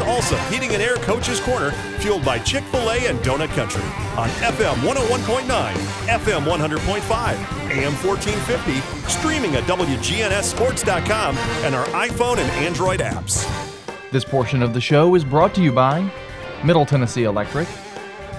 Allsup 0.00 0.50
Heating 0.50 0.72
and 0.74 0.82
Air 0.82 0.96
Coach's 0.96 1.40
Corner, 1.40 1.70
fueled 2.00 2.24
by 2.24 2.38
Chick 2.38 2.64
fil 2.64 2.90
A 2.90 3.06
and 3.06 3.18
Donut 3.20 3.48
Country 3.48 3.82
on 4.16 4.28
FM 4.40 4.74
101.9, 4.86 5.72
FM 6.06 6.44
100.5, 6.44 6.50
AM 7.70 7.92
1450, 8.04 9.08
streaming 9.08 9.54
at 9.56 9.64
WGNSSports.com, 9.64 11.36
and 11.36 11.74
our 11.74 11.86
iPhone 11.86 12.38
and 12.38 12.50
Android 12.64 13.00
apps. 13.00 13.46
This 14.10 14.24
portion 14.24 14.62
of 14.62 14.72
the 14.74 14.80
show 14.80 15.14
is 15.14 15.24
brought 15.24 15.54
to 15.54 15.62
you 15.62 15.72
by 15.72 16.10
Middle 16.64 16.86
Tennessee 16.86 17.24
Electric, 17.24 17.68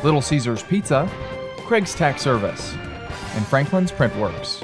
Little 0.04 0.22
Caesars 0.22 0.64
Pizza, 0.64 1.10
Craig's 1.60 1.94
Tax 1.94 2.22
Service, 2.22 2.74
and 3.36 3.46
Franklin's 3.46 3.92
Printworks. 3.92 4.64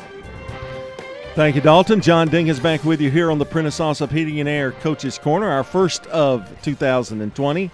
Thank 1.35 1.57
you, 1.57 1.61
Dalton. 1.61 1.99
John 1.99 2.29
Dink 2.29 2.47
is 2.47 2.61
back 2.61 2.85
with 2.85 3.01
you 3.01 3.11
here 3.11 3.29
on 3.29 3.39
the 3.39 3.45
Prentice 3.45 3.79
Allsup 3.79 4.09
Heating 4.09 4.39
and 4.39 4.47
Air 4.47 4.71
Coach's 4.71 5.17
Corner, 5.17 5.49
our 5.49 5.65
first 5.65 6.07
of 6.07 6.49
2020. 6.61 7.71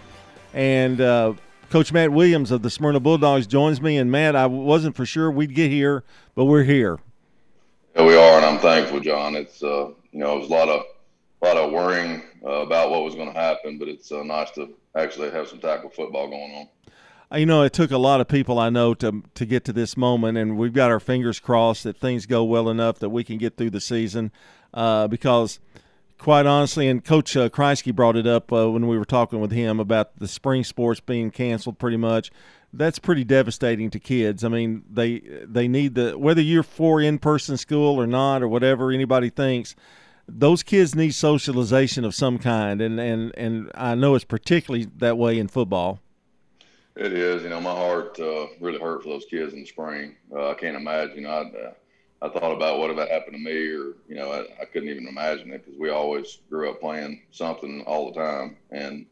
And 0.55 0.99
uh, 0.99 1.35
Coach 1.69 1.93
Matt 1.93 2.11
Williams 2.11 2.49
of 2.49 2.63
the 2.63 2.71
Smyrna 2.71 2.99
Bulldogs 2.99 3.45
joins 3.45 3.79
me. 3.79 3.97
And 3.97 4.11
Matt, 4.11 4.35
I 4.35 4.47
wasn't 4.47 4.95
for 4.95 5.05
sure 5.05 5.29
we'd 5.29 5.53
get 5.53 5.69
here, 5.69 6.03
but 6.33 6.45
we're 6.45 6.63
here. 6.63 6.97
Yeah, 7.95 8.07
we 8.07 8.15
are, 8.15 8.37
and 8.37 8.45
I'm 8.47 8.57
thankful, 8.57 8.99
John. 8.99 9.35
It's 9.35 9.61
uh, 9.61 9.91
you 10.11 10.19
know, 10.19 10.37
it 10.37 10.39
was 10.39 10.49
a 10.49 10.53
lot 10.53 10.67
of 10.67 10.81
a 11.43 11.45
lot 11.45 11.57
of 11.57 11.71
worrying 11.71 12.23
uh, 12.43 12.63
about 12.63 12.89
what 12.89 13.03
was 13.03 13.13
going 13.13 13.31
to 13.31 13.39
happen, 13.39 13.77
but 13.77 13.87
it's 13.87 14.11
uh, 14.11 14.23
nice 14.23 14.49
to 14.51 14.69
actually 14.95 15.29
have 15.29 15.47
some 15.47 15.59
tackle 15.59 15.91
football 15.91 16.27
going 16.27 16.51
on 16.55 16.67
you 17.35 17.45
know, 17.45 17.63
it 17.63 17.73
took 17.73 17.91
a 17.91 17.97
lot 17.97 18.21
of 18.21 18.27
people 18.27 18.59
I 18.59 18.69
know 18.69 18.93
to 18.95 19.23
to 19.35 19.45
get 19.45 19.63
to 19.65 19.73
this 19.73 19.95
moment, 19.95 20.37
and 20.37 20.57
we've 20.57 20.73
got 20.73 20.91
our 20.91 20.99
fingers 20.99 21.39
crossed 21.39 21.83
that 21.83 21.97
things 21.97 22.25
go 22.25 22.43
well 22.43 22.69
enough 22.69 22.99
that 22.99 23.09
we 23.09 23.23
can 23.23 23.37
get 23.37 23.57
through 23.57 23.69
the 23.69 23.81
season. 23.81 24.31
Uh, 24.73 25.07
because, 25.07 25.59
quite 26.17 26.45
honestly, 26.45 26.87
and 26.87 27.03
Coach 27.03 27.35
uh, 27.35 27.49
Kreisky 27.49 27.93
brought 27.93 28.15
it 28.15 28.27
up 28.27 28.51
uh, 28.51 28.69
when 28.69 28.87
we 28.87 28.97
were 28.97 29.05
talking 29.05 29.39
with 29.39 29.51
him 29.51 29.79
about 29.79 30.17
the 30.17 30.27
spring 30.27 30.63
sports 30.63 30.99
being 30.99 31.31
canceled. 31.31 31.79
Pretty 31.79 31.97
much, 31.97 32.31
that's 32.73 32.99
pretty 32.99 33.23
devastating 33.23 33.89
to 33.89 33.99
kids. 33.99 34.43
I 34.43 34.49
mean, 34.49 34.83
they 34.89 35.21
they 35.43 35.67
need 35.67 35.95
the 35.95 36.17
whether 36.17 36.41
you're 36.41 36.63
for 36.63 37.01
in 37.01 37.19
person 37.19 37.57
school 37.57 37.99
or 37.99 38.07
not 38.07 38.41
or 38.41 38.47
whatever 38.47 38.91
anybody 38.91 39.29
thinks. 39.29 39.75
Those 40.27 40.63
kids 40.63 40.95
need 40.95 41.13
socialization 41.13 42.05
of 42.05 42.15
some 42.15 42.37
kind, 42.37 42.79
and, 42.79 42.99
and, 42.99 43.33
and 43.35 43.71
I 43.75 43.95
know 43.95 44.15
it's 44.15 44.23
particularly 44.23 44.87
that 44.97 45.17
way 45.17 45.37
in 45.37 45.49
football. 45.49 45.99
It 46.95 47.13
is. 47.13 47.43
You 47.43 47.49
know, 47.49 47.61
my 47.61 47.73
heart 47.73 48.19
uh, 48.19 48.47
really 48.59 48.79
hurt 48.79 49.03
for 49.03 49.09
those 49.09 49.25
kids 49.25 49.53
in 49.53 49.61
the 49.61 49.65
spring. 49.65 50.15
Uh, 50.31 50.49
I 50.49 50.53
can't 50.55 50.75
imagine. 50.75 51.25
I 51.25 51.41
uh, 51.41 51.73
I 52.21 52.29
thought 52.29 52.51
about 52.51 52.79
what 52.79 52.91
if 52.91 52.97
that 52.97 53.09
happened 53.09 53.33
to 53.35 53.39
me, 53.43 53.67
or 53.69 53.95
you 54.07 54.15
know, 54.15 54.31
I, 54.31 54.41
I 54.61 54.65
couldn't 54.65 54.89
even 54.89 55.07
imagine 55.07 55.51
it 55.53 55.65
because 55.65 55.79
we 55.79 55.89
always 55.89 56.39
grew 56.49 56.69
up 56.69 56.79
playing 56.81 57.21
something 57.31 57.81
all 57.87 58.11
the 58.11 58.19
time, 58.19 58.57
and 58.71 59.05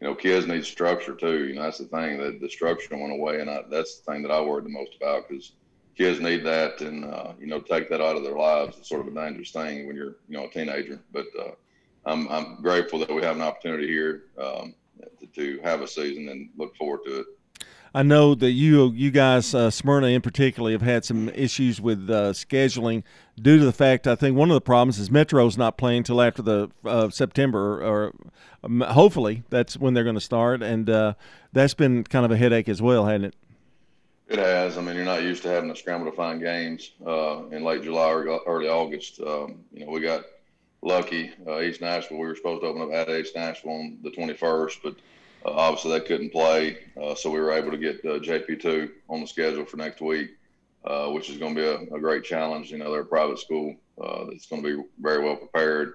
you 0.00 0.06
know, 0.06 0.14
kids 0.14 0.46
need 0.46 0.64
structure 0.64 1.14
too. 1.14 1.46
You 1.48 1.54
know, 1.54 1.62
that's 1.62 1.78
the 1.78 1.84
thing 1.86 2.18
that 2.18 2.40
the 2.40 2.48
structure 2.48 2.96
went 2.96 3.12
away, 3.12 3.40
and 3.40 3.50
I, 3.50 3.62
that's 3.70 3.98
the 4.00 4.12
thing 4.12 4.22
that 4.22 4.32
I 4.32 4.40
worried 4.40 4.64
the 4.64 4.70
most 4.70 4.96
about 4.96 5.28
because 5.28 5.52
kids 5.96 6.20
need 6.20 6.42
that, 6.44 6.80
and 6.80 7.04
uh, 7.04 7.32
you 7.38 7.46
know, 7.46 7.60
take 7.60 7.88
that 7.90 8.00
out 8.00 8.16
of 8.16 8.22
their 8.24 8.36
lives. 8.36 8.78
It's 8.78 8.88
sort 8.88 9.02
of 9.06 9.08
a 9.08 9.14
dangerous 9.14 9.50
thing 9.52 9.86
when 9.86 9.94
you're 9.96 10.16
you 10.28 10.38
know 10.38 10.46
a 10.46 10.50
teenager. 10.50 11.00
But 11.12 11.26
uh, 11.38 11.50
I'm 12.06 12.28
I'm 12.28 12.62
grateful 12.62 12.98
that 13.00 13.14
we 13.14 13.22
have 13.22 13.36
an 13.36 13.42
opportunity 13.42 13.86
here. 13.88 14.24
Um, 14.38 14.74
to, 15.34 15.60
have 15.62 15.82
a 15.82 15.88
season 15.88 16.28
and 16.28 16.48
look 16.56 16.74
forward 16.76 17.00
to 17.06 17.20
it. 17.20 17.26
I 17.94 18.02
know 18.02 18.34
that 18.34 18.50
you 18.50 18.92
you 18.92 19.10
guys, 19.10 19.54
uh, 19.54 19.70
Smyrna 19.70 20.08
in 20.08 20.20
particular, 20.20 20.70
have 20.72 20.82
had 20.82 21.04
some 21.04 21.30
issues 21.30 21.80
with 21.80 22.10
uh, 22.10 22.32
scheduling 22.32 23.04
due 23.40 23.58
to 23.58 23.64
the 23.64 23.72
fact 23.72 24.06
I 24.06 24.14
think 24.14 24.36
one 24.36 24.50
of 24.50 24.54
the 24.54 24.60
problems 24.60 24.98
is 24.98 25.10
Metro's 25.10 25.56
not 25.56 25.78
playing 25.78 25.98
until 25.98 26.20
after 26.20 26.42
the 26.42 26.70
uh, 26.84 27.08
September, 27.08 27.82
or 27.82 28.12
um, 28.62 28.82
hopefully 28.82 29.44
that's 29.48 29.78
when 29.78 29.94
they're 29.94 30.04
going 30.04 30.14
to 30.14 30.20
start, 30.20 30.62
and 30.62 30.90
uh, 30.90 31.14
that's 31.54 31.72
been 31.72 32.04
kind 32.04 32.26
of 32.26 32.30
a 32.30 32.36
headache 32.36 32.68
as 32.68 32.82
well, 32.82 33.06
hasn't 33.06 33.26
it? 33.26 33.34
It 34.28 34.40
has. 34.40 34.76
I 34.76 34.82
mean, 34.82 34.96
you're 34.96 35.04
not 35.04 35.22
used 35.22 35.42
to 35.44 35.48
having 35.48 35.70
to 35.70 35.76
scramble 35.76 36.10
to 36.10 36.16
find 36.16 36.40
games 36.40 36.90
uh, 37.06 37.46
in 37.46 37.64
late 37.64 37.82
July 37.82 38.10
or 38.10 38.40
early 38.46 38.68
August. 38.68 39.20
Um, 39.20 39.64
you 39.72 39.86
know, 39.86 39.92
we 39.92 40.00
got 40.00 40.24
lucky. 40.86 41.32
Uh, 41.46 41.60
East 41.60 41.80
Nashville, 41.80 42.18
we 42.18 42.26
were 42.26 42.36
supposed 42.36 42.62
to 42.62 42.68
open 42.68 42.82
up 42.82 42.92
at 42.92 43.10
East 43.10 43.34
Nashville 43.34 43.72
on 43.72 43.98
the 44.02 44.10
21st, 44.10 44.78
but 44.82 44.94
uh, 45.44 45.50
obviously 45.50 45.90
they 45.90 46.06
couldn't 46.06 46.30
play. 46.30 46.78
Uh, 47.00 47.14
so 47.14 47.28
we 47.28 47.40
were 47.40 47.52
able 47.52 47.72
to 47.72 47.76
get 47.76 47.96
uh, 48.04 48.20
JP2 48.20 48.90
on 49.08 49.20
the 49.20 49.26
schedule 49.26 49.64
for 49.64 49.76
next 49.76 50.00
week, 50.00 50.36
uh, 50.84 51.08
which 51.08 51.28
is 51.28 51.38
going 51.38 51.54
to 51.56 51.60
be 51.60 51.66
a, 51.66 51.96
a, 51.96 52.00
great 52.00 52.22
challenge. 52.22 52.70
You 52.70 52.78
know, 52.78 52.92
they're 52.92 53.00
a 53.00 53.06
private 53.06 53.40
school 53.40 53.74
uh, 54.00 54.26
that's 54.26 54.46
going 54.46 54.62
to 54.62 54.76
be 54.76 54.82
very 55.00 55.22
well 55.22 55.36
prepared. 55.36 55.94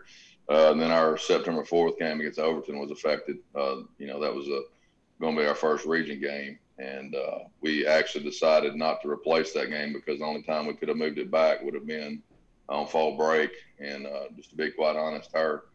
and 0.50 0.80
then 0.80 0.92
our 0.92 1.18
September 1.18 1.64
4th 1.64 1.98
game 1.98 2.20
against 2.20 2.38
Overton 2.40 2.78
was 2.78 2.92
affected. 2.92 3.38
you 3.98 4.08
know, 4.08 4.20
that 4.20 4.36
was 4.36 4.48
going 5.22 5.36
to 5.36 5.42
be 5.42 5.48
our 5.48 5.56
first 5.56 5.86
region 5.86 6.20
game. 6.20 6.60
And 6.78 7.16
we 7.62 7.88
actually 7.88 8.26
decided 8.26 8.76
not 8.76 9.02
to 9.04 9.10
replace 9.10 9.54
that 9.54 9.70
game 9.70 9.94
because 9.94 10.20
the 10.20 10.26
only 10.26 10.42
time 10.42 10.66
we 10.66 10.74
could 10.74 10.90
have 10.90 10.98
moved 10.98 11.18
it 11.18 11.32
back 11.32 11.62
would 11.64 11.76
have 11.76 11.88
been 11.88 12.22
on 12.72 12.88
fall 12.88 13.18
break. 13.18 13.52
And 13.80 14.08
uh, 14.08 14.26
just 14.36 14.50
to 14.52 14.56
be 14.56 14.72
quite 14.72 14.96
honest, 14.96 15.36
our 15.36 15.66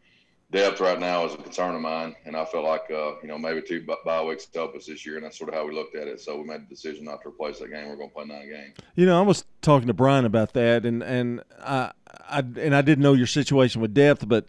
depth 0.50 0.80
right 0.80 0.98
now 0.98 1.26
is 1.26 1.34
a 1.34 1.38
concern 1.38 1.74
of 1.74 1.80
mine, 1.80 2.14
and 2.24 2.36
I 2.36 2.44
feel 2.44 2.62
like 2.62 2.90
uh, 2.90 3.20
you 3.20 3.28
know 3.28 3.38
maybe 3.38 3.62
two 3.62 3.86
bye 4.04 4.22
weeks 4.22 4.46
to 4.46 4.58
help 4.58 4.76
us 4.76 4.86
this 4.86 5.04
year, 5.04 5.16
and 5.16 5.24
that's 5.24 5.38
sort 5.38 5.50
of 5.50 5.54
how 5.54 5.66
we 5.66 5.74
looked 5.74 5.96
at 5.96 6.08
it. 6.08 6.20
So 6.20 6.38
we 6.38 6.44
made 6.44 6.62
the 6.62 6.68
decision 6.68 7.04
not 7.04 7.22
to 7.22 7.28
replace 7.28 7.58
that 7.58 7.70
game. 7.70 7.88
We're 7.88 7.96
going 7.96 8.08
to 8.08 8.14
play 8.14 8.24
nine 8.24 8.48
games. 8.48 8.74
You 8.94 9.06
know, 9.06 9.18
I 9.18 9.22
was 9.22 9.44
talking 9.62 9.88
to 9.88 9.94
Brian 9.94 10.24
about 10.24 10.52
that, 10.54 10.86
and 10.86 11.02
and 11.02 11.42
I, 11.60 11.92
I 12.28 12.38
and 12.38 12.74
I 12.74 12.82
didn't 12.82 13.02
know 13.02 13.14
your 13.14 13.26
situation 13.26 13.80
with 13.80 13.94
depth, 13.94 14.28
but 14.28 14.46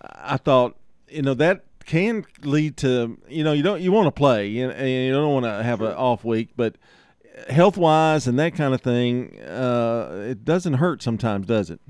I 0.00 0.36
thought 0.36 0.76
you 1.08 1.22
know 1.22 1.34
that 1.34 1.64
can 1.86 2.26
lead 2.42 2.76
to 2.76 3.18
you 3.28 3.42
know 3.42 3.52
you 3.52 3.62
don't 3.62 3.80
you 3.80 3.90
want 3.90 4.06
to 4.06 4.12
play 4.12 4.58
and 4.58 4.88
you 4.88 5.10
don't 5.10 5.32
want 5.32 5.46
to 5.46 5.62
have 5.62 5.78
sure. 5.78 5.88
an 5.88 5.96
off 5.96 6.24
week, 6.24 6.50
but 6.56 6.76
health 7.48 7.76
wise 7.76 8.26
and 8.26 8.38
that 8.38 8.54
kind 8.54 8.74
of 8.74 8.80
thing, 8.80 9.38
uh, 9.40 10.26
it 10.28 10.44
doesn't 10.44 10.74
hurt 10.74 11.02
sometimes, 11.02 11.46
does 11.46 11.70
it? 11.70 11.80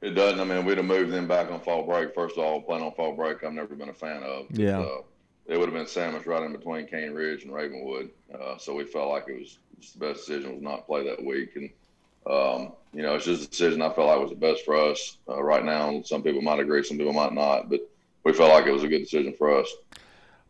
It 0.00 0.10
doesn't. 0.10 0.38
I 0.38 0.44
mean, 0.44 0.64
we'd 0.64 0.78
have 0.78 0.86
moved 0.86 1.12
them 1.12 1.26
back 1.26 1.50
on 1.50 1.60
fall 1.60 1.84
break. 1.84 2.14
First 2.14 2.38
of 2.38 2.44
all, 2.44 2.60
playing 2.60 2.84
on 2.84 2.92
fall 2.92 3.16
break, 3.16 3.42
I've 3.42 3.52
never 3.52 3.74
been 3.74 3.88
a 3.88 3.94
fan 3.94 4.22
of. 4.22 4.46
Yeah. 4.50 4.80
Uh, 4.80 5.02
it 5.46 5.58
would 5.58 5.68
have 5.68 5.74
been 5.74 5.86
sandwiched 5.86 6.26
right 6.26 6.42
in 6.42 6.52
between 6.52 6.86
Cane 6.86 7.12
Ridge 7.12 7.42
and 7.42 7.52
Ravenwood. 7.52 8.10
Uh, 8.32 8.58
so 8.58 8.74
we 8.74 8.84
felt 8.84 9.10
like 9.10 9.24
it 9.28 9.40
was 9.40 9.58
the 9.94 9.98
best 9.98 10.26
decision 10.26 10.52
was 10.54 10.62
not 10.62 10.86
play 10.86 11.04
that 11.04 11.24
week. 11.24 11.56
And, 11.56 11.70
um, 12.26 12.72
you 12.92 13.02
know, 13.02 13.14
it's 13.14 13.24
just 13.24 13.46
a 13.46 13.50
decision 13.50 13.80
I 13.80 13.90
felt 13.92 14.08
like 14.08 14.20
was 14.20 14.30
the 14.30 14.36
best 14.36 14.64
for 14.64 14.76
us 14.76 15.16
uh, 15.28 15.42
right 15.42 15.64
now. 15.64 16.02
Some 16.02 16.22
people 16.22 16.42
might 16.42 16.60
agree, 16.60 16.84
some 16.84 16.98
people 16.98 17.14
might 17.14 17.32
not, 17.32 17.70
but 17.70 17.80
we 18.24 18.34
felt 18.34 18.52
like 18.52 18.66
it 18.66 18.72
was 18.72 18.84
a 18.84 18.88
good 18.88 19.00
decision 19.00 19.34
for 19.38 19.58
us. 19.58 19.74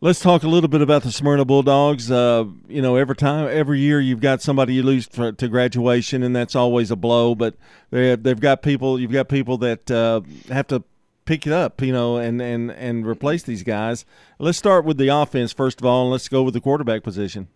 Let's 0.01 0.21
talk 0.21 0.43
a 0.43 0.47
little 0.47 0.69
bit 0.69 0.79
about 0.79 1.03
the 1.03 1.11
Smyrna 1.11 1.43
Bulldogs. 1.43 2.09
Uh, 2.09 2.45
you 2.69 2.81
know, 2.81 2.95
every 2.95 3.17
time, 3.17 3.49
every 3.51 3.79
year, 3.79 3.99
you've 3.99 4.21
got 4.21 4.41
somebody 4.41 4.75
you 4.75 4.83
lose 4.83 5.05
for, 5.07 5.33
to 5.33 5.47
graduation, 5.49 6.23
and 6.23 6.33
that's 6.33 6.55
always 6.55 6.89
a 6.89 6.95
blow. 6.95 7.35
But 7.35 7.55
they 7.89 8.11
have, 8.11 8.23
they've 8.23 8.39
got 8.39 8.61
people. 8.61 8.97
You've 8.97 9.11
got 9.11 9.27
people 9.27 9.57
that 9.57 9.91
uh, 9.91 10.21
have 10.47 10.67
to 10.67 10.85
pick 11.25 11.45
it 11.45 11.51
up, 11.51 11.81
you 11.81 11.91
know, 11.91 12.15
and, 12.15 12.41
and 12.41 12.71
and 12.71 13.05
replace 13.05 13.43
these 13.43 13.61
guys. 13.61 14.05
Let's 14.39 14.57
start 14.57 14.85
with 14.85 14.97
the 14.97 15.09
offense 15.09 15.51
first 15.51 15.81
of 15.81 15.85
all, 15.85 16.03
and 16.03 16.11
let's 16.11 16.29
go 16.29 16.43
with 16.43 16.53
the 16.53 16.61
quarterback 16.61 17.03
position. 17.03 17.49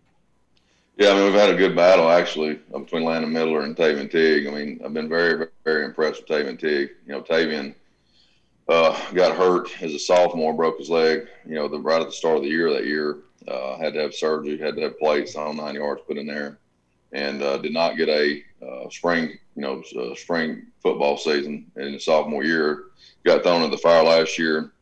Yeah, 0.98 1.12
I 1.12 1.14
mean, 1.14 1.24
we've 1.24 1.40
had 1.40 1.48
a 1.48 1.56
good 1.56 1.74
battle 1.74 2.10
actually 2.10 2.60
between 2.70 3.04
Landon 3.04 3.32
Miller 3.32 3.62
and 3.62 3.74
Tavian 3.74 4.10
Tigg. 4.10 4.46
I 4.46 4.50
mean, 4.50 4.80
I've 4.84 4.92
been 4.92 5.08
very, 5.08 5.46
very 5.64 5.86
impressed 5.86 6.20
with 6.20 6.28
Tavian 6.28 6.58
Tigg. 6.58 6.90
You 7.06 7.14
know, 7.14 7.22
Tavian 7.22 7.74
uh, 8.68 9.12
got 9.12 9.36
hurt 9.36 9.70
as 9.82 9.92
a 9.94 9.98
sophomore, 9.98 10.54
broke 10.54 10.78
his 10.78 10.90
leg. 10.90 11.28
You 11.46 11.54
know, 11.54 11.68
the, 11.68 11.78
right 11.78 12.00
at 12.00 12.06
the 12.06 12.12
start 12.12 12.38
of 12.38 12.42
the 12.42 12.48
year 12.48 12.72
that 12.72 12.86
year, 12.86 13.18
uh, 13.48 13.76
had 13.76 13.94
to 13.94 14.00
have 14.00 14.14
surgery, 14.14 14.58
had 14.58 14.76
to 14.76 14.82
have 14.82 14.98
plates 14.98 15.36
on 15.36 15.56
nine 15.56 15.74
yards 15.74 16.02
put 16.06 16.16
in 16.16 16.26
there, 16.26 16.58
and 17.12 17.42
uh, 17.42 17.58
did 17.58 17.72
not 17.72 17.96
get 17.96 18.08
a 18.08 18.42
uh, 18.66 18.88
spring, 18.88 19.38
you 19.54 19.62
know, 19.62 19.82
uh, 19.98 20.14
spring 20.14 20.66
football 20.82 21.16
season 21.18 21.70
in 21.76 21.92
the 21.92 21.98
sophomore 21.98 22.44
year. 22.44 22.84
Got 23.24 23.42
thrown 23.42 23.62
in 23.62 23.70
the 23.70 23.78
fire 23.78 24.02
last 24.02 24.38
year, 24.38 24.72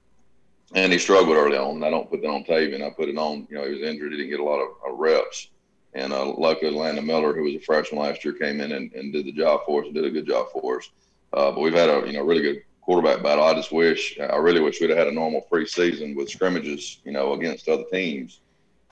and 0.75 0.93
he 0.93 0.99
struggled 0.99 1.37
early 1.37 1.57
on. 1.57 1.77
And 1.77 1.85
I 1.85 1.91
don't 1.91 2.09
put 2.09 2.23
that 2.23 2.29
on 2.29 2.45
Tavian. 2.45 2.87
I 2.87 2.91
put 2.91 3.09
it 3.09 3.19
on, 3.19 3.47
you 3.51 3.57
know, 3.57 3.65
he 3.65 3.73
was 3.73 3.83
injured. 3.83 4.13
He 4.13 4.19
didn't 4.19 4.31
get 4.31 4.41
a 4.41 4.45
lot 4.45 4.61
of 4.61 4.99
reps. 4.99 5.49
And 5.95 6.13
uh, 6.13 6.33
luckily, 6.39 6.71
Landon 6.71 7.05
Miller, 7.05 7.35
who 7.35 7.43
was 7.43 7.55
a 7.55 7.61
freshman 7.61 8.01
last 8.01 8.25
year, 8.25 8.33
came 8.33 8.61
in 8.61 8.73
and, 8.73 8.93
and 8.93 9.13
did 9.13 9.27
the 9.27 9.33
job 9.33 9.61
for 9.67 9.83
us 9.83 9.87
and 9.87 9.95
did 9.95 10.05
a 10.05 10.11
good 10.11 10.27
job 10.27 10.47
for 10.53 10.79
us. 10.79 10.89
But 11.33 11.61
we've 11.61 11.75
had 11.75 11.91
a 11.91 12.07
you 12.07 12.15
know 12.15 12.23
really 12.23 12.43
good 12.43 12.63
quarterback 12.83 13.23
battle. 13.23 13.45
I 13.45 13.55
just 13.55 13.73
wish, 13.73 14.19
I 14.21 14.37
really 14.37 14.61
wish 14.61 14.81
we'd 14.81 14.91
have 14.91 14.99
had 14.99 15.07
a 15.09 15.13
normal 15.13 15.47
preseason 15.51 16.15
with 16.15 16.29
scrimmages, 16.29 16.99
you 17.05 17.13
know, 17.13 17.33
against 17.33 17.69
other 17.69 17.85
teams 17.91 18.41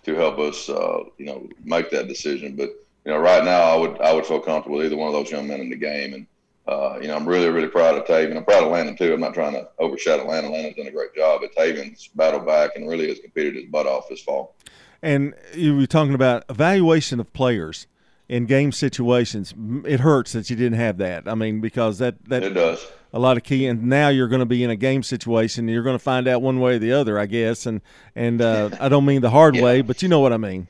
to 0.04 0.14
help 0.14 0.38
us, 0.38 0.68
uh, 0.68 1.04
you 1.18 1.26
know, 1.26 1.46
make 1.64 1.90
that 1.90 2.08
decision. 2.08 2.56
But 2.56 2.70
you 3.04 3.12
know, 3.12 3.18
right 3.18 3.44
now, 3.44 3.60
I 3.62 3.76
would 3.76 4.00
I 4.00 4.12
would 4.12 4.26
feel 4.26 4.40
comfortable 4.40 4.78
with 4.78 4.86
either 4.86 4.96
one 4.96 5.08
of 5.08 5.14
those 5.14 5.30
young 5.30 5.46
men 5.46 5.60
in 5.60 5.70
the 5.70 5.76
game. 5.76 6.14
And 6.14 6.26
uh, 6.68 6.98
you 7.00 7.08
know, 7.08 7.16
I'm 7.16 7.28
really 7.28 7.48
really 7.50 7.68
proud 7.68 7.96
of 7.96 8.04
Tavian. 8.04 8.36
I'm 8.36 8.44
proud 8.44 8.62
of 8.62 8.70
Landon 8.70 8.96
too. 8.96 9.12
I'm 9.12 9.20
not 9.20 9.34
trying 9.34 9.52
to 9.52 9.68
overshadow 9.78 10.26
Landon. 10.26 10.52
Landon's 10.52 10.76
done 10.76 10.86
a 10.86 10.92
great 10.92 11.14
job, 11.14 11.40
but 11.42 11.54
Tavian's 11.54 12.08
battled 12.14 12.46
back 12.46 12.76
and 12.76 12.88
really 12.88 13.08
has 13.08 13.18
competed 13.18 13.56
his 13.56 13.66
butt 13.66 13.86
off 13.86 14.08
this 14.08 14.22
fall. 14.22 14.54
And 15.02 15.34
you 15.54 15.76
were 15.76 15.86
talking 15.86 16.14
about 16.14 16.44
evaluation 16.50 17.20
of 17.20 17.32
players 17.32 17.86
in 18.28 18.44
game 18.44 18.70
situations. 18.70 19.54
It 19.86 20.00
hurts 20.00 20.32
that 20.32 20.50
you 20.50 20.56
didn't 20.56 20.78
have 20.78 20.98
that. 20.98 21.26
I 21.26 21.34
mean, 21.34 21.60
because 21.60 21.98
that 21.98 22.22
that 22.26 22.42
it 22.42 22.50
does 22.50 22.86
a 23.12 23.18
lot 23.18 23.36
of 23.36 23.42
key. 23.42 23.66
And 23.66 23.84
now 23.84 24.08
you're 24.08 24.28
going 24.28 24.40
to 24.40 24.46
be 24.46 24.62
in 24.64 24.70
a 24.70 24.76
game 24.76 25.02
situation. 25.02 25.64
And 25.64 25.70
you're 25.70 25.82
going 25.82 25.96
to 25.96 26.02
find 26.02 26.28
out 26.28 26.42
one 26.42 26.60
way 26.60 26.76
or 26.76 26.78
the 26.78 26.92
other, 26.92 27.18
I 27.18 27.26
guess. 27.26 27.66
And 27.66 27.80
and 28.14 28.40
uh, 28.40 28.70
I 28.80 28.88
don't 28.88 29.04
mean 29.04 29.22
the 29.22 29.30
hard 29.30 29.56
yeah. 29.56 29.62
way, 29.62 29.82
but 29.82 30.02
you 30.02 30.08
know 30.08 30.20
what 30.20 30.32
I 30.32 30.36
mean. 30.36 30.68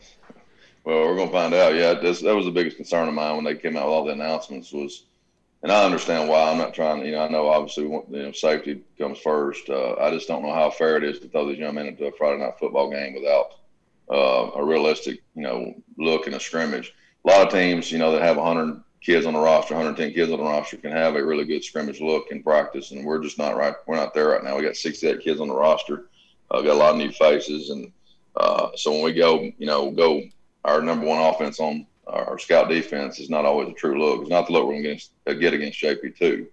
Well, 0.84 1.06
we're 1.06 1.16
going 1.16 1.28
to 1.28 1.32
find 1.32 1.54
out. 1.54 1.74
Yeah, 1.74 1.94
that 1.94 2.34
was 2.34 2.44
the 2.44 2.50
biggest 2.50 2.76
concern 2.76 3.08
of 3.08 3.14
mine 3.14 3.36
when 3.36 3.44
they 3.44 3.54
came 3.54 3.76
out 3.76 3.84
with 3.84 3.92
all 3.92 4.04
the 4.04 4.12
announcements 4.12 4.72
was, 4.72 5.04
and 5.62 5.70
I 5.70 5.84
understand 5.84 6.28
why. 6.28 6.50
I'm 6.50 6.58
not 6.58 6.72
trying 6.72 7.00
to, 7.00 7.06
you 7.06 7.12
know, 7.12 7.22
I 7.22 7.28
know 7.28 7.48
obviously 7.48 7.84
you 7.84 8.04
know 8.10 8.32
safety 8.32 8.82
comes 8.98 9.18
first. 9.18 9.68
Uh, 9.68 9.94
I 9.96 10.10
just 10.10 10.26
don't 10.26 10.42
know 10.42 10.54
how 10.54 10.70
fair 10.70 10.96
it 10.96 11.04
is 11.04 11.20
to 11.20 11.28
throw 11.28 11.46
these 11.48 11.58
young 11.58 11.74
men 11.74 11.86
into 11.86 12.06
a 12.06 12.12
Friday 12.12 12.42
night 12.42 12.58
football 12.58 12.90
game 12.90 13.14
without 13.14 13.56
uh, 14.10 14.50
a 14.56 14.64
realistic, 14.64 15.20
you 15.34 15.42
know, 15.42 15.74
look 15.98 16.26
in 16.26 16.34
a 16.34 16.40
scrimmage. 16.40 16.94
A 17.24 17.28
lot 17.28 17.46
of 17.46 17.52
teams, 17.52 17.92
you 17.92 17.98
know, 17.98 18.12
that 18.12 18.22
have 18.22 18.38
100 18.38 18.82
kids 19.00 19.26
on 19.26 19.34
the 19.34 19.40
roster, 19.40 19.74
110 19.74 20.12
kids 20.14 20.30
on 20.30 20.38
the 20.38 20.44
roster, 20.44 20.76
can 20.76 20.92
have 20.92 21.16
a 21.16 21.24
really 21.24 21.44
good 21.44 21.64
scrimmage 21.64 22.00
look 22.00 22.26
in 22.30 22.42
practice, 22.42 22.90
and 22.90 23.04
we're 23.04 23.22
just 23.22 23.38
not 23.38 23.56
right. 23.56 23.74
We're 23.86 23.96
not 23.96 24.14
there 24.14 24.28
right 24.28 24.44
now. 24.44 24.56
We 24.56 24.62
got 24.62 24.76
68 24.76 25.20
kids 25.20 25.40
on 25.40 25.48
the 25.48 25.54
roster. 25.54 26.06
Uh, 26.50 26.62
got 26.62 26.74
a 26.74 26.74
lot 26.74 26.92
of 26.92 26.98
new 26.98 27.12
faces, 27.12 27.70
and 27.70 27.92
uh, 28.36 28.70
so 28.74 28.92
when 28.92 29.02
we 29.02 29.12
go, 29.12 29.50
you 29.58 29.66
know, 29.66 29.90
go 29.90 30.22
our 30.64 30.82
number 30.82 31.06
one 31.06 31.18
offense 31.18 31.58
on 31.60 31.86
our 32.06 32.38
scout 32.38 32.68
defense 32.68 33.18
is 33.18 33.30
not 33.30 33.44
always 33.44 33.68
a 33.68 33.72
true 33.72 33.98
look. 33.98 34.22
It's 34.22 34.30
not 34.30 34.46
the 34.46 34.52
look 34.52 34.66
we're 34.66 34.82
going 34.82 34.98
to 35.26 35.34
get 35.36 35.54
against 35.54 35.80
JP2. 35.80 36.46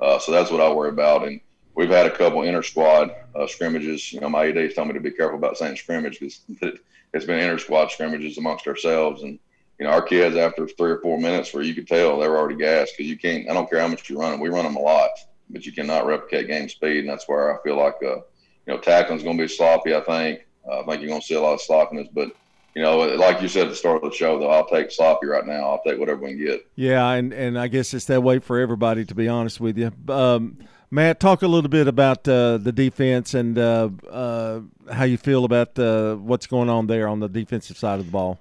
Uh, 0.00 0.18
so 0.18 0.32
that's 0.32 0.50
what 0.50 0.60
I 0.60 0.72
worry 0.72 0.90
about. 0.90 1.26
And 1.26 1.40
we've 1.74 1.90
had 1.90 2.06
a 2.06 2.16
couple 2.16 2.42
inter 2.42 2.62
squad 2.62 3.14
uh, 3.34 3.46
scrimmages. 3.46 4.12
You 4.12 4.20
know, 4.20 4.28
my 4.28 4.46
ADs 4.46 4.74
told 4.74 4.88
me 4.88 4.94
to 4.94 5.00
be 5.00 5.10
careful 5.10 5.38
about 5.38 5.58
saying 5.58 5.76
scrimmage 5.76 6.20
because 6.20 6.42
it's 7.12 7.24
been 7.24 7.40
inter 7.40 7.58
squad 7.58 7.90
scrimmages 7.90 8.38
amongst 8.38 8.66
ourselves. 8.66 9.22
And, 9.22 9.38
you 9.80 9.86
know, 9.86 9.92
our 9.92 10.02
kids, 10.02 10.36
after 10.36 10.68
three 10.68 10.90
or 10.90 11.00
four 11.00 11.18
minutes 11.18 11.54
where 11.54 11.62
you 11.62 11.74
could 11.74 11.88
tell 11.88 12.20
they 12.20 12.28
were 12.28 12.36
already 12.36 12.56
gassed 12.56 12.92
because 12.96 13.10
you 13.10 13.18
can't, 13.18 13.48
I 13.48 13.54
don't 13.54 13.68
care 13.68 13.80
how 13.80 13.88
much 13.88 14.10
you 14.10 14.20
run 14.20 14.30
them, 14.30 14.40
we 14.40 14.50
run 14.50 14.64
them 14.64 14.76
a 14.76 14.80
lot, 14.80 15.08
but 15.48 15.64
you 15.64 15.72
cannot 15.72 16.04
replicate 16.04 16.48
game 16.48 16.68
speed. 16.68 16.98
And 16.98 17.08
that's 17.08 17.26
where 17.26 17.58
I 17.58 17.62
feel 17.62 17.78
like, 17.78 17.94
uh, 18.02 18.16
you 18.16 18.74
know, 18.74 18.78
tackling's 18.78 19.22
going 19.22 19.38
to 19.38 19.44
be 19.44 19.48
sloppy, 19.48 19.94
I 19.94 20.02
think. 20.02 20.46
Uh, 20.68 20.80
I 20.80 20.84
think 20.84 21.00
you're 21.00 21.08
going 21.08 21.22
to 21.22 21.26
see 21.26 21.34
a 21.34 21.40
lot 21.40 21.54
of 21.54 21.62
sloppiness, 21.62 22.08
but 22.12 22.30
you 22.74 22.82
know, 22.82 22.98
like 22.98 23.42
you 23.42 23.48
said 23.48 23.64
at 23.64 23.70
the 23.70 23.74
start 23.74 24.04
of 24.04 24.10
the 24.10 24.16
show, 24.16 24.38
though, 24.38 24.50
I'll 24.50 24.68
take 24.68 24.92
sloppy 24.92 25.26
right 25.26 25.44
now. 25.44 25.70
I'll 25.70 25.82
take 25.84 25.98
whatever 25.98 26.20
we 26.20 26.28
can 26.28 26.38
get. 26.38 26.68
Yeah, 26.76 27.10
and, 27.12 27.32
and 27.32 27.58
I 27.58 27.66
guess 27.66 27.92
it's 27.94 28.04
that 28.04 28.22
way 28.22 28.38
for 28.38 28.60
everybody, 28.60 29.04
to 29.06 29.14
be 29.14 29.26
honest 29.28 29.60
with 29.60 29.76
you. 29.76 29.90
Um, 30.08 30.58
Matt, 30.90 31.20
talk 31.20 31.42
a 31.42 31.48
little 31.48 31.70
bit 31.70 31.88
about 31.88 32.28
uh, 32.28 32.58
the 32.58 32.70
defense 32.70 33.34
and 33.34 33.58
uh, 33.58 33.88
uh, 34.08 34.60
how 34.92 35.04
you 35.04 35.16
feel 35.16 35.44
about 35.44 35.76
uh, 35.78 36.16
what's 36.16 36.46
going 36.46 36.68
on 36.68 36.86
there 36.86 37.08
on 37.08 37.18
the 37.18 37.28
defensive 37.28 37.78
side 37.78 37.98
of 37.98 38.06
the 38.06 38.12
ball. 38.12 38.38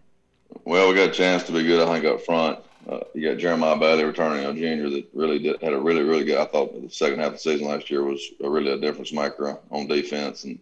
Well, 0.66 0.90
we 0.90 0.96
got 0.96 1.10
a 1.10 1.14
chance 1.14 1.44
to 1.44 1.52
be 1.52 1.64
good, 1.64 1.88
I 1.88 1.92
think, 1.92 2.06
up 2.06 2.22
front. 2.22 2.60
Uh, 2.88 3.00
you 3.14 3.30
got 3.30 3.40
Jeremiah 3.40 3.78
Bailey 3.78 4.04
returning, 4.04 4.46
a 4.46 4.54
junior 4.54 4.90
that 4.90 5.08
really 5.14 5.38
did, 5.38 5.62
had 5.62 5.74
a 5.74 5.80
really, 5.80 6.02
really 6.02 6.24
good. 6.24 6.40
I 6.40 6.46
thought 6.46 6.80
the 6.82 6.90
second 6.90 7.20
half 7.20 7.28
of 7.28 7.34
the 7.34 7.40
season 7.40 7.68
last 7.68 7.90
year 7.90 8.04
was 8.04 8.22
a 8.44 8.50
really 8.50 8.72
a 8.72 8.78
difference 8.78 9.14
maker 9.14 9.60
on 9.70 9.88
defense, 9.88 10.44
and 10.44 10.58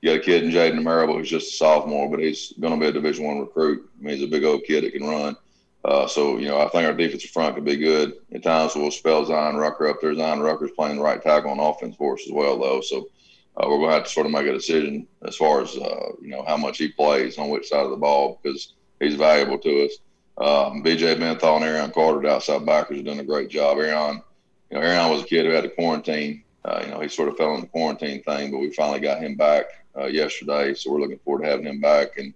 you 0.00 0.10
got 0.10 0.20
a 0.20 0.24
kid 0.24 0.44
in 0.44 0.50
Jaden 0.50 0.82
Marable 0.82 1.18
who's 1.18 1.30
just 1.30 1.54
a 1.54 1.56
sophomore, 1.56 2.08
but 2.08 2.20
he's 2.20 2.52
going 2.60 2.72
to 2.72 2.80
be 2.80 2.86
a 2.86 2.92
Division 2.92 3.24
One 3.24 3.40
recruit. 3.40 3.88
I 3.98 4.04
mean, 4.04 4.16
he's 4.16 4.24
a 4.24 4.30
big 4.30 4.44
old 4.44 4.64
kid 4.64 4.84
that 4.84 4.92
can 4.92 5.06
run. 5.06 5.36
Uh, 5.84 6.06
so, 6.06 6.38
you 6.38 6.46
know, 6.46 6.60
I 6.60 6.68
think 6.68 6.86
our 6.86 6.94
defensive 6.94 7.30
front 7.30 7.56
could 7.56 7.64
be 7.64 7.76
good. 7.76 8.14
At 8.32 8.44
times, 8.44 8.76
we'll 8.76 8.92
spell 8.92 9.24
Zion 9.24 9.56
Rucker 9.56 9.88
up 9.88 10.00
there. 10.00 10.14
Zion 10.14 10.40
Rucker's 10.40 10.70
playing 10.72 10.96
the 10.96 11.02
right 11.02 11.20
tackle 11.20 11.50
on 11.50 11.58
offense 11.58 11.96
for 11.96 12.14
us 12.14 12.22
as 12.26 12.32
well, 12.32 12.58
though. 12.58 12.80
So, 12.80 13.08
uh, 13.56 13.66
we're 13.68 13.78
going 13.78 13.88
to 13.88 13.94
have 13.94 14.04
to 14.04 14.10
sort 14.10 14.26
of 14.26 14.32
make 14.32 14.46
a 14.46 14.52
decision 14.52 15.06
as 15.26 15.36
far 15.36 15.62
as, 15.62 15.76
uh, 15.76 16.12
you 16.20 16.28
know, 16.28 16.44
how 16.46 16.56
much 16.56 16.78
he 16.78 16.88
plays 16.88 17.38
on 17.38 17.48
which 17.48 17.68
side 17.68 17.84
of 17.84 17.90
the 17.90 17.96
ball 17.96 18.40
because 18.42 18.74
he's 19.02 19.16
valuable 19.16 19.58
to 19.58 19.86
us. 19.86 19.98
Um, 20.38 20.82
BJ 20.82 21.16
Benthal 21.16 21.56
and 21.56 21.64
Aaron 21.64 21.90
Carter, 21.90 22.26
outside 22.28 22.64
backers, 22.64 22.98
are 22.98 23.02
doing 23.02 23.20
a 23.20 23.24
great 23.24 23.50
job. 23.50 23.78
Aaron, 23.78 24.22
you 24.70 24.78
know, 24.78 24.82
Aaron 24.82 25.10
was 25.10 25.22
a 25.22 25.26
kid 25.26 25.44
who 25.44 25.52
had 25.52 25.64
to 25.64 25.70
quarantine. 25.70 26.42
Uh, 26.64 26.80
you 26.84 26.90
know, 26.90 27.00
he 27.00 27.08
sort 27.08 27.28
of 27.28 27.36
fell 27.36 27.54
in 27.54 27.60
the 27.60 27.66
quarantine 27.66 28.22
thing, 28.22 28.50
but 28.50 28.58
we 28.58 28.70
finally 28.70 29.00
got 29.00 29.20
him 29.20 29.34
back 29.34 29.66
uh, 29.98 30.06
yesterday. 30.06 30.74
So 30.74 30.90
we're 30.90 31.00
looking 31.00 31.18
forward 31.18 31.42
to 31.42 31.50
having 31.50 31.66
him 31.66 31.80
back. 31.80 32.18
And 32.18 32.32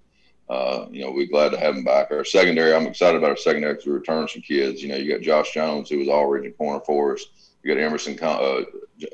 uh, 0.49 0.87
you 0.91 1.05
know, 1.05 1.11
we're 1.11 1.27
glad 1.27 1.51
to 1.51 1.59
have 1.59 1.77
him 1.77 1.85
back. 1.85 2.11
Our 2.11 2.25
secondary, 2.25 2.75
I'm 2.75 2.87
excited 2.87 3.17
about 3.17 3.31
our 3.31 3.37
secondary 3.37 3.75
because 3.75 3.87
we 3.87 3.93
returned 3.93 4.31
some 4.31 4.43
kids. 4.43 4.83
You 4.83 4.89
know, 4.89 4.97
you 4.97 5.11
got 5.11 5.23
Josh 5.23 5.53
Jones, 5.53 5.89
who 5.89 5.99
was 5.99 6.09
all 6.09 6.27
region 6.27 6.53
corner 6.53 6.81
for 6.85 7.15
us. 7.15 7.25
You 7.62 7.75
got 7.75 7.81
Emerson 7.81 8.17
uh, 8.23 8.62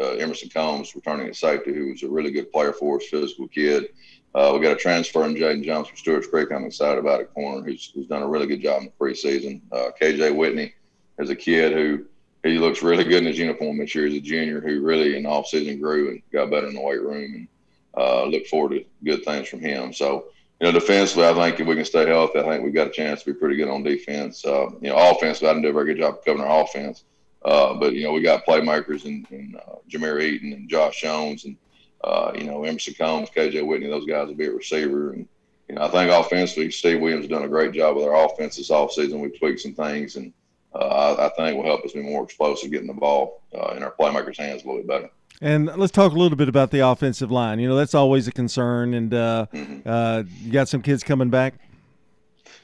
uh, 0.01 0.11
Emerson 0.19 0.51
Combs 0.51 0.95
returning 0.95 1.29
at 1.29 1.37
safety, 1.37 1.73
who 1.73 1.89
was 1.89 2.03
a 2.03 2.09
really 2.09 2.31
good 2.31 2.53
player 2.53 2.73
for 2.73 2.99
us, 2.99 3.07
physical 3.07 3.49
kid. 3.49 3.89
Uh, 4.35 4.51
we 4.55 4.61
got 4.61 4.73
a 4.73 4.77
transfer 4.77 5.25
in 5.25 5.35
Jaden 5.35 5.65
Jones 5.65 5.89
from 5.89 5.97
Stewart's 5.97 6.27
Creek. 6.27 6.51
I'm 6.53 6.65
excited 6.65 6.99
about 6.99 7.21
a 7.21 7.25
corner 7.25 7.63
who's, 7.63 7.91
who's 7.95 8.07
done 8.07 8.23
a 8.23 8.29
really 8.29 8.47
good 8.47 8.63
job 8.63 8.83
in 8.83 8.87
the 8.87 9.05
preseason. 9.05 9.61
Uh, 9.71 9.91
KJ 10.01 10.35
Whitney 10.35 10.75
is 11.19 11.31
a 11.31 11.37
kid 11.37 11.73
who 11.73 12.07
he 12.43 12.59
looks 12.59 12.83
really 12.83 13.05
good 13.05 13.19
in 13.19 13.27
his 13.27 13.39
uniform 13.39 13.79
this 13.79 13.95
year. 13.95 14.07
He's 14.07 14.19
a 14.19 14.21
junior 14.21 14.61
who 14.61 14.81
really 14.81 15.17
in 15.17 15.25
the 15.25 15.29
offseason 15.29 15.81
grew 15.81 16.11
and 16.11 16.23
got 16.33 16.51
better 16.51 16.67
in 16.67 16.75
the 16.75 16.81
weight 16.81 17.03
room. 17.03 17.35
And 17.35 17.49
uh, 17.97 18.25
look 18.25 18.47
forward 18.47 18.71
to 18.71 18.85
good 19.05 19.25
things 19.25 19.49
from 19.49 19.61
him. 19.61 19.93
So 19.93 20.27
you 20.63 20.71
know, 20.71 20.79
defensively, 20.79 21.27
I 21.27 21.35
think 21.35 21.59
if 21.59 21.67
we 21.67 21.75
can 21.75 21.85
stay 21.85 22.07
healthy, 22.07 22.39
I 22.39 22.45
think 22.45 22.65
we've 22.65 22.73
got 22.73 22.87
a 22.87 22.91
chance 22.91 23.25
to 23.25 23.33
be 23.33 23.39
pretty 23.39 23.57
good 23.57 23.69
on 23.69 23.83
defense. 23.83 24.45
Uh, 24.45 24.71
you 24.81 24.91
know, 24.91 25.11
offensively, 25.11 25.49
I 25.49 25.55
didn't 25.55 25.65
do 25.65 25.71
a 25.71 25.73
very 25.73 25.87
good 25.87 25.99
job 25.99 26.25
covering 26.25 26.47
our 26.47 26.63
offense. 26.63 27.03
Uh, 27.45 27.75
but, 27.75 27.95
you 27.95 28.05
know, 28.05 28.13
we 28.13 28.23
got 28.23 28.47
playmakers 28.47 29.05
and, 29.05 29.27
in 29.33 29.57
uh, 29.57 29.75
Jameer 29.91 30.23
Eaton 30.23 30.53
and 30.53 30.69
Josh 30.69 31.01
Jones 31.01 31.47
and, 31.47 31.57
uh, 32.05 32.33
you 32.35 32.45
know, 32.45 32.65
Emerson 32.65 32.95
Combs, 32.95 33.31
KJ 33.31 33.67
Whitney. 33.67 33.89
Those 33.89 34.07
guys 34.07 34.29
will 34.29 34.35
be 34.35 34.47
a 34.47 34.53
receiver. 34.53 35.13
And, 35.13 35.29
you 35.69 35.77
know, 35.77 35.83
I 35.83 35.89
think 35.89 36.11
offensively, 36.11 36.71
Steve 36.71 37.01
Williams 37.01 37.25
has 37.25 37.31
done 37.31 37.45
a 37.45 37.49
great 37.49 37.73
job 37.73 37.97
with 37.97 38.05
our 38.05 38.27
offense 38.27 38.57
this 38.57 38.71
offseason. 38.71 39.21
We've 39.21 39.39
tweaked 39.39 39.61
some 39.61 39.75
things, 39.75 40.17
and 40.17 40.33
uh, 40.75 40.79
I, 41.19 41.27
I, 41.27 41.29
think 41.31 41.57
will 41.57 41.65
help 41.65 41.85
us 41.85 41.93
be 41.93 42.03
more 42.03 42.25
explosive 42.25 42.71
getting 42.71 42.87
the 42.87 42.95
ball 42.95 43.43
uh, 43.55 43.75
in 43.77 43.83
our 43.83 43.93
playmakers' 43.93 44.39
hands 44.39 44.65
a 44.65 44.67
little 44.67 44.83
bit 44.83 44.89
better. 44.89 45.11
And 45.41 45.67
let's 45.77 45.93
talk 45.93 46.13
a 46.13 46.15
little 46.15 46.37
bit 46.37 46.49
about 46.49 46.71
the 46.71 46.87
offensive 46.87 47.31
line. 47.31 47.59
You 47.59 47.69
know, 47.69 47.77
that's 47.77 47.95
always 47.95 48.29
a 48.29 48.33
concern. 48.33 48.95
And 48.95 49.13
uh, 49.13 49.47
mm-hmm. 49.53 49.89
uh, 49.89 50.23
you 50.41 50.53
got 50.53 50.69
some 50.69 50.83
kids 50.83 51.03
coming 51.03 51.31
back. 51.31 51.55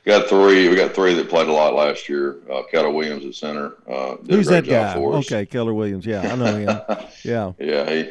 Got 0.05 0.29
three. 0.29 0.69
We 0.69 0.76
got 0.76 0.94
three 0.94 1.12
that 1.14 1.29
played 1.29 1.49
a 1.49 1.52
lot 1.52 1.75
last 1.75 2.08
year. 2.08 2.38
Uh, 2.50 2.62
Keller 2.70 2.91
Williams 2.91 3.26
at 3.26 3.34
center. 3.34 3.75
Uh, 3.87 4.17
Who's 4.29 4.46
that 4.46 4.67
guy? 4.67 4.96
Okay, 4.96 5.44
Keller 5.44 5.75
Williams. 5.75 6.06
Yeah, 6.06 6.32
I 6.32 6.37
know 6.37 6.56
him. 6.56 6.81
yeah. 7.25 7.52
Yeah, 7.58 7.91
he. 7.91 8.11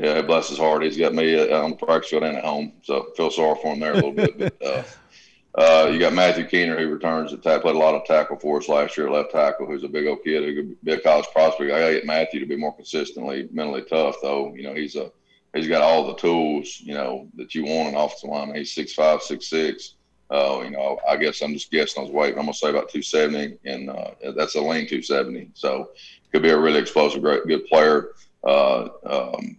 Yeah, 0.00 0.22
bless 0.22 0.48
his 0.48 0.58
heart. 0.58 0.82
He's 0.82 0.96
got 0.96 1.14
me 1.14 1.50
on 1.50 1.70
the 1.70 1.76
practice 1.76 2.10
field 2.10 2.22
and 2.22 2.36
at 2.36 2.44
home, 2.44 2.72
so 2.82 3.08
feel 3.16 3.30
sorry 3.30 3.58
for 3.60 3.72
him 3.72 3.80
there 3.80 3.92
a 3.92 3.96
little 3.96 4.12
bit. 4.12 4.38
But 4.38 4.62
uh, 4.64 4.82
uh, 5.60 5.88
you 5.88 5.98
got 5.98 6.12
Matthew 6.12 6.46
Keener, 6.46 6.78
who 6.78 6.88
returns 6.88 7.32
at 7.32 7.42
tackle, 7.42 7.62
played 7.62 7.76
a 7.76 7.78
lot 7.78 7.94
of 7.94 8.04
tackle 8.04 8.36
for 8.36 8.58
us 8.58 8.68
last 8.68 8.96
year, 8.96 9.10
left 9.10 9.32
tackle, 9.32 9.66
who's 9.66 9.84
a 9.84 9.88
big 9.88 10.06
old 10.06 10.22
kid 10.22 10.44
who 10.44 10.74
could 10.84 10.92
a 10.92 11.00
college 11.00 11.26
prospect. 11.32 11.72
I 11.72 11.80
got 11.80 11.88
to 11.88 11.94
get 11.94 12.06
Matthew 12.06 12.40
to 12.40 12.46
be 12.46 12.56
more 12.56 12.74
consistently 12.74 13.48
mentally 13.52 13.82
tough, 13.82 14.16
though. 14.22 14.54
You 14.54 14.64
know, 14.64 14.74
he's 14.74 14.94
a 14.94 15.10
he's 15.54 15.68
got 15.68 15.82
all 15.82 16.06
the 16.06 16.14
tools, 16.14 16.80
you 16.82 16.94
know, 16.94 17.28
that 17.34 17.54
you 17.54 17.64
want 17.64 17.88
in 17.88 17.94
offensive 17.94 18.30
lineman. 18.30 18.56
He's 18.56 18.74
six 18.74 18.92
five, 18.92 19.22
six 19.22 19.48
six. 19.48 19.94
Uh, 20.30 20.60
you 20.62 20.70
know, 20.70 21.00
I 21.08 21.16
guess 21.16 21.40
I'm 21.40 21.54
just 21.54 21.70
guessing 21.70 22.02
on 22.02 22.06
his 22.06 22.14
weight. 22.14 22.34
I'm 22.34 22.42
gonna 22.42 22.54
say 22.54 22.68
about 22.68 22.90
270, 22.90 23.58
and 23.64 23.88
uh, 23.88 24.10
that's 24.36 24.56
a 24.56 24.60
lean 24.60 24.86
270. 24.86 25.52
So 25.54 25.90
could 26.30 26.42
be 26.42 26.50
a 26.50 26.58
really 26.58 26.78
explosive, 26.78 27.22
great, 27.22 27.46
good 27.46 27.66
player. 27.66 28.10
Uh, 28.44 28.88
um, 29.06 29.56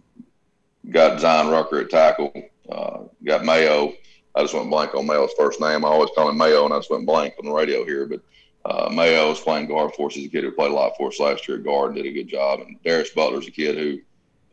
got 0.88 1.20
Zion 1.20 1.50
Rucker 1.50 1.80
at 1.80 1.90
tackle. 1.90 2.32
Uh, 2.70 3.00
got 3.24 3.44
Mayo 3.44 3.94
I 4.34 4.42
just 4.42 4.54
went 4.54 4.70
blank 4.70 4.94
on 4.94 5.06
Mayo's 5.06 5.32
first 5.36 5.60
name. 5.60 5.84
I 5.84 5.88
always 5.88 6.10
call 6.14 6.28
him 6.28 6.38
Mayo, 6.38 6.64
and 6.64 6.72
I 6.72 6.78
just 6.78 6.90
went 6.90 7.06
blank 7.06 7.34
on 7.38 7.46
the 7.46 7.52
radio 7.52 7.84
here. 7.84 8.06
But 8.06 8.20
uh, 8.64 8.88
Mayo 8.88 9.28
was 9.28 9.40
playing 9.40 9.66
guard 9.66 9.92
for 9.94 10.08
us 10.08 10.16
as 10.16 10.24
a 10.24 10.28
kid 10.28 10.44
who 10.44 10.52
played 10.52 10.70
a 10.70 10.74
lot 10.74 10.96
for 10.96 11.08
us 11.08 11.18
last 11.18 11.48
year 11.48 11.58
at 11.58 11.64
guard 11.64 11.94
and 11.94 11.96
did 11.96 12.06
a 12.06 12.12
good 12.12 12.28
job. 12.28 12.60
And 12.60 12.80
Darius 12.84 13.10
Butler's 13.10 13.48
a 13.48 13.50
kid 13.50 13.76
who 13.76 13.98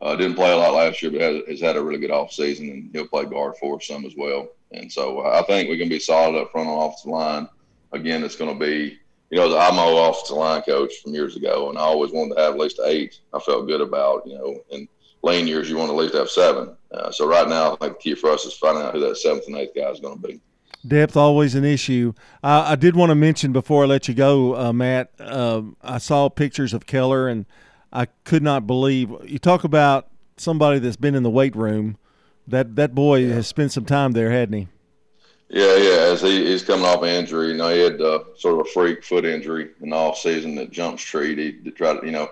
uh, 0.04 0.16
didn't 0.16 0.34
play 0.34 0.50
a 0.50 0.56
lot 0.56 0.74
last 0.74 1.00
year, 1.00 1.12
but 1.12 1.20
has, 1.20 1.42
has, 1.48 1.60
had 1.60 1.76
a 1.76 1.82
really 1.82 2.00
good 2.00 2.10
off 2.10 2.32
season, 2.32 2.70
and 2.70 2.90
he'll 2.92 3.06
play 3.06 3.24
guard 3.24 3.54
for 3.60 3.76
us 3.76 3.86
some 3.86 4.04
as 4.04 4.14
well. 4.16 4.48
And 4.72 4.90
so 4.90 5.20
uh, 5.20 5.40
I 5.40 5.46
think 5.46 5.68
we 5.68 5.78
can 5.78 5.88
be 5.88 6.00
solid 6.00 6.40
up 6.40 6.50
front 6.50 6.68
on 6.68 6.88
offensive 6.88 7.10
line. 7.10 7.48
Again, 7.92 8.24
it's 8.24 8.36
going 8.36 8.52
to 8.52 8.58
be, 8.58 8.98
you 9.30 9.38
know, 9.38 9.56
I'm 9.56 9.78
an 9.78 10.10
offensive 10.10 10.36
line 10.36 10.62
coach 10.62 10.92
from 11.02 11.14
years 11.14 11.36
ago, 11.36 11.68
and 11.68 11.78
I 11.78 11.82
always 11.82 12.10
wanted 12.10 12.34
to 12.34 12.40
have 12.40 12.54
at 12.54 12.60
least 12.60 12.80
eight. 12.84 13.20
I 13.32 13.38
felt 13.38 13.68
good 13.68 13.80
about, 13.80 14.26
you 14.26 14.34
know, 14.34 14.60
and 14.72 14.88
lane 15.22 15.46
years, 15.46 15.68
you 15.68 15.76
want 15.76 15.90
to 15.90 15.94
at 15.94 16.00
least 16.00 16.14
have 16.14 16.30
seven. 16.30 16.74
Uh, 16.90 17.10
so 17.10 17.26
right 17.26 17.48
now, 17.48 17.72
I 17.72 17.76
think 17.76 17.94
the 17.94 17.98
key 17.98 18.14
for 18.14 18.30
us 18.30 18.44
is 18.44 18.54
finding 18.54 18.84
out 18.84 18.94
who 18.94 19.00
that 19.00 19.16
seventh 19.16 19.46
and 19.46 19.56
eighth 19.56 19.74
guy 19.74 19.90
is 19.90 20.00
going 20.00 20.20
to 20.20 20.28
be. 20.28 20.40
Depth 20.86 21.16
always 21.16 21.54
an 21.54 21.64
issue. 21.64 22.12
I 22.42 22.76
did 22.76 22.94
want 22.94 23.10
to 23.10 23.16
mention 23.16 23.52
before 23.52 23.82
I 23.82 23.86
let 23.86 24.06
you 24.06 24.14
go, 24.14 24.56
uh, 24.56 24.72
Matt. 24.72 25.10
Uh, 25.18 25.62
I 25.82 25.98
saw 25.98 26.28
pictures 26.28 26.72
of 26.72 26.86
Keller, 26.86 27.28
and 27.28 27.46
I 27.92 28.06
could 28.24 28.44
not 28.44 28.66
believe 28.66 29.10
you 29.24 29.38
talk 29.40 29.64
about 29.64 30.08
somebody 30.36 30.78
that's 30.78 30.96
been 30.96 31.16
in 31.16 31.24
the 31.24 31.30
weight 31.30 31.56
room. 31.56 31.98
That 32.46 32.76
that 32.76 32.94
boy 32.94 33.18
yeah. 33.18 33.34
has 33.34 33.46
spent 33.48 33.72
some 33.72 33.84
time 33.84 34.12
there, 34.12 34.30
hadn't 34.30 34.54
he? 34.54 34.68
Yeah, 35.50 35.76
yeah. 35.76 36.12
As 36.12 36.22
he, 36.22 36.46
he's 36.46 36.62
coming 36.62 36.86
off 36.86 37.02
injury, 37.02 37.48
you 37.48 37.54
know, 37.54 37.68
he 37.70 37.80
had 37.80 38.00
uh, 38.00 38.20
sort 38.36 38.54
of 38.54 38.66
a 38.66 38.70
freak 38.70 39.02
foot 39.02 39.24
injury 39.24 39.70
in 39.80 39.90
the 39.90 39.96
off 39.96 40.18
season 40.18 40.54
that 40.54 40.70
Jump 40.70 41.00
Street. 41.00 41.38
He 41.38 41.70
tried 41.70 42.00
to, 42.00 42.06
you 42.06 42.12
know, 42.12 42.30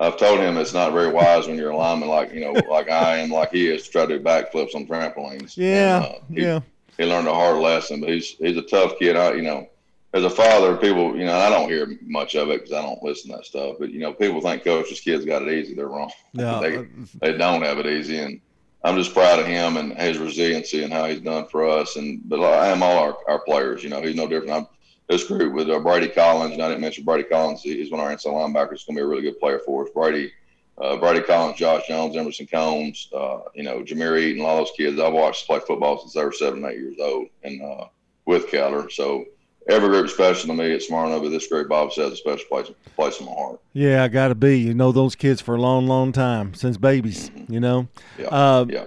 I've 0.00 0.16
told 0.16 0.40
him 0.40 0.56
it's 0.56 0.74
not 0.74 0.92
very 0.92 1.10
wise 1.10 1.46
when 1.46 1.56
you're 1.56 1.70
a 1.70 1.76
lineman 1.76 2.08
like 2.08 2.32
you 2.32 2.40
know 2.40 2.52
like 2.70 2.90
I 2.90 3.18
am 3.18 3.30
like 3.30 3.50
he 3.52 3.68
is 3.68 3.84
to 3.84 3.90
try 3.90 4.06
to 4.06 4.18
do 4.18 4.24
backflips 4.24 4.74
on 4.74 4.86
trampolines. 4.86 5.56
Yeah, 5.56 5.96
and, 5.96 6.04
uh, 6.04 6.18
he, 6.30 6.42
yeah. 6.42 6.60
He 6.96 7.04
learned 7.04 7.28
a 7.28 7.34
hard 7.34 7.58
lesson, 7.58 8.00
but 8.00 8.08
he's 8.08 8.30
he's 8.38 8.56
a 8.56 8.62
tough 8.62 8.98
kid. 8.98 9.16
I 9.16 9.32
you 9.34 9.42
know 9.42 9.68
as 10.14 10.24
a 10.24 10.30
father, 10.30 10.76
people, 10.76 11.16
you 11.16 11.26
know, 11.26 11.36
I 11.36 11.50
don't 11.50 11.68
hear 11.68 11.98
much 12.02 12.34
of 12.34 12.48
it 12.48 12.60
because 12.60 12.72
I 12.72 12.80
don't 12.80 13.02
listen 13.02 13.30
to 13.30 13.36
that 13.36 13.46
stuff. 13.46 13.76
But 13.78 13.90
you 13.90 14.00
know, 14.00 14.12
people 14.12 14.40
think 14.40 14.64
coaches' 14.64 15.00
kids 15.00 15.24
got 15.24 15.42
it 15.42 15.52
easy. 15.52 15.74
They're 15.74 15.88
wrong. 15.88 16.10
Yeah. 16.32 16.60
they 16.60 16.86
they 17.20 17.36
don't 17.36 17.62
have 17.62 17.78
it 17.78 17.86
easy, 17.86 18.18
and 18.18 18.40
I'm 18.84 18.96
just 18.96 19.12
proud 19.12 19.38
of 19.40 19.46
him 19.46 19.76
and 19.76 19.96
his 19.98 20.18
resiliency 20.18 20.84
and 20.84 20.92
how 20.92 21.06
he's 21.06 21.20
done 21.20 21.46
for 21.48 21.66
us. 21.66 21.96
And 21.96 22.20
but 22.28 22.40
I 22.40 22.68
am 22.68 22.82
all 22.82 22.98
our, 22.98 23.16
our 23.26 23.40
players. 23.40 23.82
You 23.82 23.90
know, 23.90 24.02
he's 24.02 24.14
no 24.14 24.28
different. 24.28 24.52
I'm 24.52 24.66
this 25.08 25.24
group 25.24 25.54
with 25.54 25.70
uh, 25.70 25.78
Brady 25.80 26.08
Collins, 26.08 26.54
and 26.54 26.62
I 26.62 26.68
didn't 26.68 26.82
mention 26.82 27.04
Brady 27.04 27.24
Collins. 27.24 27.62
He's 27.62 27.90
one 27.90 28.00
of 28.00 28.06
our 28.06 28.12
inside 28.12 28.30
linebackers. 28.30 28.72
He's 28.72 28.84
going 28.84 28.96
to 28.96 29.00
be 29.00 29.04
a 29.04 29.06
really 29.06 29.22
good 29.22 29.40
player 29.40 29.58
for 29.64 29.84
us. 29.84 29.90
Brady, 29.94 30.32
uh, 30.76 30.96
Brady 30.98 31.20
Collins, 31.20 31.58
Josh 31.58 31.86
Jones, 31.88 32.16
Emerson 32.16 32.46
Combs, 32.46 33.08
uh, 33.14 33.40
you 33.54 33.62
know, 33.62 33.82
Jameer 33.82 34.20
Eaton, 34.20 34.44
all 34.44 34.58
those 34.58 34.72
kids. 34.76 35.00
I've 35.00 35.12
watched 35.12 35.46
play 35.46 35.60
football 35.66 35.98
since 35.98 36.12
they 36.12 36.24
were 36.24 36.32
seven, 36.32 36.64
eight 36.64 36.78
years 36.78 36.96
old, 37.00 37.28
and 37.42 37.60
uh, 37.62 37.86
with 38.26 38.50
Keller. 38.50 38.90
So 38.90 39.24
every 39.68 39.88
group 39.88 40.08
special 40.10 40.48
to 40.48 40.54
me 40.54 40.72
It's 40.72 40.84
at 40.84 40.88
Smyrna, 40.88 41.20
but 41.20 41.30
this 41.30 41.46
group, 41.46 41.68
Bob 41.68 41.92
says, 41.92 42.12
a 42.12 42.16
special 42.16 42.46
place, 42.48 42.70
place 42.94 43.18
in 43.20 43.26
my 43.26 43.32
heart. 43.32 43.60
Yeah, 43.72 44.04
I 44.04 44.08
got 44.08 44.28
to 44.28 44.34
be. 44.34 44.58
You 44.58 44.74
know 44.74 44.92
those 44.92 45.14
kids 45.14 45.40
for 45.40 45.54
a 45.54 45.60
long, 45.60 45.86
long 45.86 46.12
time 46.12 46.52
since 46.54 46.76
babies. 46.76 47.30
Mm-hmm. 47.30 47.52
You 47.52 47.60
know. 47.60 47.88
Yeah, 48.18 48.26
Uh, 48.26 48.66
yeah. 48.68 48.84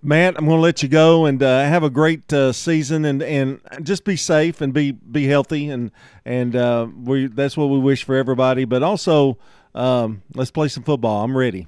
Matt, 0.00 0.36
I'm 0.38 0.44
going 0.44 0.58
to 0.58 0.62
let 0.62 0.82
you 0.82 0.88
go 0.88 1.26
and 1.26 1.42
uh, 1.42 1.64
have 1.64 1.82
a 1.82 1.90
great 1.90 2.32
uh, 2.32 2.52
season 2.52 3.04
and, 3.04 3.22
and 3.22 3.60
just 3.82 4.04
be 4.04 4.16
safe 4.16 4.60
and 4.60 4.72
be 4.72 4.92
be 4.92 5.26
healthy 5.26 5.70
and 5.70 5.90
and 6.24 6.54
uh, 6.54 6.86
we 6.96 7.26
that's 7.26 7.56
what 7.56 7.66
we 7.66 7.78
wish 7.78 8.04
for 8.04 8.14
everybody. 8.14 8.64
But 8.64 8.82
also, 8.82 9.38
um, 9.74 10.22
let's 10.34 10.52
play 10.52 10.68
some 10.68 10.84
football. 10.84 11.24
I'm 11.24 11.36
ready. 11.36 11.66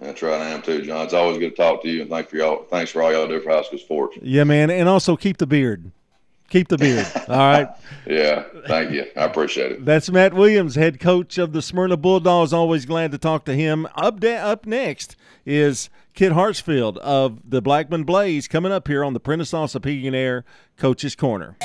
That's 0.00 0.20
right, 0.20 0.40
I 0.40 0.48
am 0.48 0.62
too, 0.62 0.82
John. 0.82 1.04
It's 1.04 1.14
always 1.14 1.38
good 1.38 1.50
to 1.50 1.56
talk 1.56 1.82
to 1.82 1.88
you, 1.88 2.02
and 2.02 2.10
thank 2.10 2.28
for 2.28 2.36
y'all. 2.36 2.64
Thanks 2.64 2.90
for 2.90 3.02
all 3.02 3.12
y'all 3.12 3.28
do 3.28 3.40
for 3.40 3.50
high 3.50 3.62
school 3.62 3.78
sports. 3.78 4.18
Yeah, 4.20 4.42
man, 4.42 4.68
and 4.68 4.88
also 4.88 5.16
keep 5.16 5.38
the 5.38 5.46
beard. 5.46 5.92
Keep 6.52 6.68
the 6.68 6.76
beard. 6.76 7.06
All 7.28 7.36
right. 7.36 7.68
Yeah, 8.04 8.42
thank 8.66 8.90
you. 8.90 9.06
I 9.16 9.26
appreciate 9.26 9.70
it. 9.70 9.84
That's 9.84 10.10
Matt 10.10 10.34
Williams, 10.34 10.74
head 10.74 10.98
coach 10.98 11.38
of 11.38 11.52
the 11.52 11.62
Smyrna 11.62 11.96
Bulldogs. 11.96 12.52
Always 12.52 12.84
glad 12.84 13.12
to 13.12 13.18
talk 13.18 13.44
to 13.44 13.54
him. 13.54 13.86
Up 13.94 14.24
up 14.24 14.66
next 14.66 15.14
is 15.46 15.88
Kit 16.14 16.32
Hartsfield 16.32 16.96
of 16.96 17.48
the 17.48 17.62
Blackman 17.62 18.02
Blaze 18.02 18.48
coming 18.48 18.72
up 18.72 18.88
here 18.88 19.04
on 19.04 19.12
the 19.12 19.20
Prentice 19.20 19.52
Ossapegan 19.52 20.14
Air 20.14 20.44
Coach's 20.76 21.14
Corner. 21.14 21.56